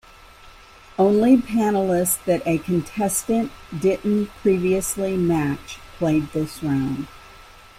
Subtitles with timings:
[0.97, 7.05] Only panelists that a contestant didn't previously match played this round.